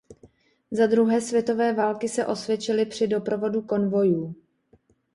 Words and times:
Za 0.71 0.87
druhé 0.87 1.21
světové 1.21 1.73
války 1.73 2.09
se 2.09 2.25
osvědčily 2.25 2.85
při 2.85 3.07
doprovodu 3.07 3.61
konvojů. 3.61 4.35